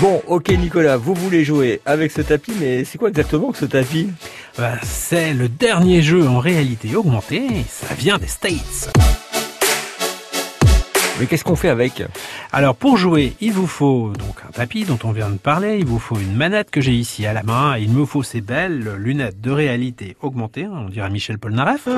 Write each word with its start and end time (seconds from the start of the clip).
Bon, 0.00 0.22
ok 0.26 0.50
Nicolas, 0.50 0.98
vous 0.98 1.14
voulez 1.14 1.42
jouer 1.42 1.80
avec 1.86 2.12
ce 2.12 2.20
tapis, 2.20 2.52
mais 2.60 2.84
c'est 2.84 2.98
quoi 2.98 3.08
exactement 3.08 3.50
que 3.50 3.56
ce 3.56 3.64
tapis 3.64 4.10
Bah, 4.58 4.72
C'est 4.82 5.32
le 5.32 5.48
dernier 5.48 6.02
jeu 6.02 6.28
en 6.28 6.38
réalité 6.38 6.94
augmentée, 6.94 7.48
ça 7.66 7.94
vient 7.94 8.18
des 8.18 8.26
States. 8.26 8.92
Mais 11.18 11.24
qu'est-ce 11.24 11.44
qu'on 11.44 11.56
fait 11.56 11.70
avec? 11.70 12.02
Alors 12.52 12.74
pour 12.74 12.98
jouer, 12.98 13.36
il 13.40 13.52
vous 13.52 13.66
faut 13.66 14.12
donc 14.18 14.36
un 14.46 14.52
tapis 14.52 14.84
dont 14.84 14.98
on 15.02 15.12
vient 15.12 15.30
de 15.30 15.38
parler, 15.38 15.78
il 15.78 15.86
vous 15.86 15.98
faut 15.98 16.18
une 16.18 16.36
manette 16.36 16.70
que 16.70 16.82
j'ai 16.82 16.92
ici 16.92 17.24
à 17.24 17.32
la 17.32 17.42
main, 17.42 17.78
et 17.78 17.80
il 17.80 17.90
me 17.90 18.04
faut 18.04 18.22
ces 18.22 18.42
belles 18.42 18.96
lunettes 18.98 19.40
de 19.40 19.50
réalité 19.50 20.14
augmentée, 20.20 20.66
on 20.70 20.90
dirait 20.90 21.08
Michel 21.08 21.38
Polnareff. 21.38 21.88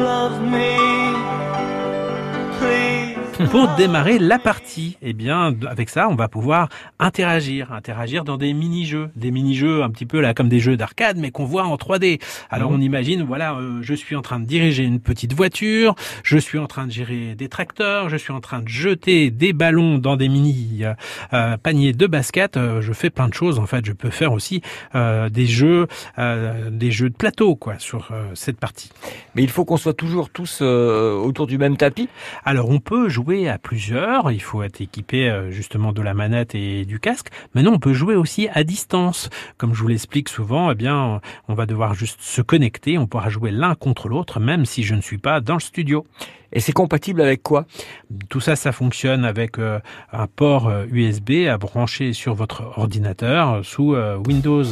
Pour 3.46 3.68
démarrer 3.76 4.18
la 4.18 4.38
partie, 4.38 4.96
eh 5.00 5.12
bien, 5.12 5.54
avec 5.68 5.88
ça, 5.88 6.08
on 6.08 6.16
va 6.16 6.26
pouvoir 6.26 6.68
interagir, 6.98 7.72
interagir 7.72 8.24
dans 8.24 8.36
des 8.36 8.52
mini-jeux, 8.52 9.10
des 9.14 9.30
mini-jeux 9.30 9.82
un 9.84 9.90
petit 9.90 10.06
peu 10.06 10.20
là 10.20 10.34
comme 10.34 10.48
des 10.48 10.58
jeux 10.58 10.76
d'arcade, 10.76 11.18
mais 11.18 11.30
qu'on 11.30 11.44
voit 11.44 11.64
en 11.64 11.76
3D. 11.76 12.20
Alors, 12.50 12.72
on 12.72 12.80
imagine, 12.80 13.22
voilà, 13.22 13.54
euh, 13.54 13.78
je 13.80 13.94
suis 13.94 14.16
en 14.16 14.22
train 14.22 14.40
de 14.40 14.44
diriger 14.44 14.82
une 14.82 14.98
petite 14.98 15.34
voiture, 15.34 15.94
je 16.24 16.36
suis 16.36 16.58
en 16.58 16.66
train 16.66 16.86
de 16.86 16.92
gérer 16.92 17.36
des 17.36 17.48
tracteurs, 17.48 18.08
je 18.08 18.16
suis 18.16 18.32
en 18.32 18.40
train 18.40 18.60
de 18.60 18.68
jeter 18.68 19.30
des 19.30 19.52
ballons 19.52 19.98
dans 19.98 20.16
des 20.16 20.28
mini 20.28 20.80
euh, 20.82 20.94
euh, 21.32 21.56
paniers 21.56 21.92
de 21.92 22.06
basket. 22.06 22.56
Euh, 22.56 22.80
je 22.80 22.92
fais 22.92 23.10
plein 23.10 23.28
de 23.28 23.34
choses. 23.34 23.58
En 23.60 23.66
fait, 23.66 23.84
je 23.86 23.92
peux 23.92 24.10
faire 24.10 24.32
aussi 24.32 24.62
euh, 24.94 25.28
des 25.28 25.46
jeux, 25.46 25.86
euh, 26.18 26.70
des 26.70 26.90
jeux 26.90 27.08
de 27.10 27.16
plateau, 27.16 27.54
quoi, 27.54 27.78
sur 27.78 28.08
euh, 28.10 28.30
cette 28.34 28.58
partie. 28.58 28.90
Mais 29.34 29.42
il 29.42 29.50
faut 29.50 29.64
qu'on 29.64 29.76
soit 29.76 29.94
toujours 29.94 30.30
tous 30.30 30.58
euh, 30.60 31.14
autour 31.14 31.46
du 31.46 31.56
même 31.56 31.76
tapis? 31.76 32.08
Alors 32.44 32.70
on 32.70 32.80
peut 32.80 33.08
jouer 33.08 33.27
à 33.48 33.58
plusieurs, 33.58 34.30
il 34.32 34.40
faut 34.40 34.62
être 34.62 34.80
équipé 34.80 35.28
euh, 35.28 35.50
justement 35.50 35.92
de 35.92 36.02
la 36.02 36.14
manette 36.14 36.54
et 36.54 36.84
du 36.84 36.98
casque. 36.98 37.28
Maintenant 37.54 37.72
on 37.74 37.78
peut 37.78 37.92
jouer 37.92 38.16
aussi 38.16 38.48
à 38.52 38.64
distance. 38.64 39.28
Comme 39.56 39.74
je 39.74 39.82
vous 39.82 39.88
l'explique 39.88 40.28
souvent, 40.28 40.70
eh 40.70 40.74
bien 40.74 41.20
on 41.48 41.54
va 41.54 41.66
devoir 41.66 41.94
juste 41.94 42.20
se 42.20 42.42
connecter, 42.42 42.98
on 42.98 43.06
pourra 43.06 43.28
jouer 43.28 43.50
l'un 43.50 43.74
contre 43.74 44.08
l'autre 44.08 44.40
même 44.40 44.64
si 44.64 44.82
je 44.82 44.94
ne 44.94 45.00
suis 45.00 45.18
pas 45.18 45.40
dans 45.40 45.54
le 45.54 45.60
studio. 45.60 46.06
Et 46.52 46.60
c'est 46.60 46.72
compatible 46.72 47.20
avec 47.20 47.42
quoi? 47.42 47.66
Tout 48.28 48.40
ça, 48.40 48.56
ça 48.56 48.72
fonctionne 48.72 49.24
avec 49.24 49.58
euh, 49.58 49.80
un 50.12 50.26
port 50.26 50.68
euh, 50.68 50.86
USB 50.90 51.46
à 51.48 51.58
brancher 51.58 52.12
sur 52.12 52.34
votre 52.34 52.78
ordinateur 52.78 53.52
euh, 53.52 53.62
sous 53.62 53.94
euh, 53.94 54.16
Windows. 54.16 54.64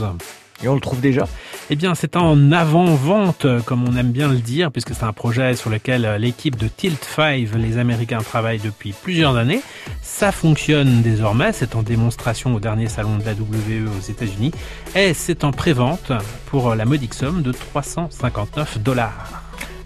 Et 0.63 0.69
on 0.69 0.75
le 0.75 0.81
trouve 0.81 1.01
déjà 1.01 1.29
Eh 1.71 1.77
bien, 1.77 1.95
c'est 1.95 2.17
en 2.17 2.51
avant-vente, 2.51 3.47
comme 3.67 3.87
on 3.87 3.97
aime 3.97 4.11
bien 4.13 4.29
le 4.29 4.39
dire, 4.39 4.71
puisque 4.73 4.95
c'est 4.95 5.05
un 5.05 5.13
projet 5.13 5.55
sur 5.55 5.69
lequel 5.71 6.05
euh, 6.05 6.19
l'équipe 6.19 6.57
de 6.57 6.67
Tilt 6.67 7.03
5, 7.05 7.49
les 7.57 7.79
Américains, 7.79 8.19
travaillent 8.19 8.61
depuis 8.61 8.93
plusieurs 8.93 9.37
années. 9.37 9.61
Ça 10.03 10.33
fonctionne 10.33 11.03
désormais, 11.03 11.53
c'est 11.53 11.77
en 11.77 11.83
démonstration 11.83 12.55
au 12.55 12.61
dernier 12.61 12.89
salon 12.89 13.19
de 13.19 13.25
la 13.25 13.33
WE 13.33 13.87
aux 13.87 14.11
États-Unis, 14.11 14.53
et 14.95 15.13
c'est 15.13 15.45
en 15.45 15.53
pré-vente 15.53 16.13
pour 16.47 16.71
euh, 16.71 16.75
la 16.75 16.87
modique 16.87 17.15
somme 17.15 17.43
de 17.43 17.53
359 17.53 18.79
dollars. 18.79 19.43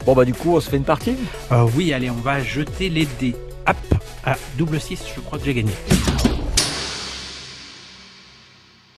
Bon 0.07 0.15
bah 0.15 0.25
du 0.25 0.33
coup 0.33 0.57
on 0.57 0.61
se 0.61 0.71
fait 0.71 0.79
une 0.79 0.85
partie 0.85 1.15
Euh, 1.53 1.67
oui, 1.77 1.93
allez, 1.93 2.11
on 2.11 2.15
va 2.15 2.43
jeter 2.43 2.89
les 2.89 3.07
dés. 3.19 3.35
Hop, 3.69 3.77
à 4.25 4.37
double 4.57 4.81
6, 4.81 5.03
je 5.15 5.21
crois 5.21 5.39
que 5.39 5.45
j'ai 5.45 5.55
gagné. 5.55 5.73